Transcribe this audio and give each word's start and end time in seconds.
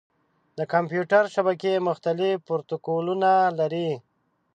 د 0.57 0.59
کمپیوټر 0.73 1.23
شبکې 1.35 1.73
مختلف 1.87 2.35
پروتوکولونه 2.47 3.31
لري. 3.59 3.91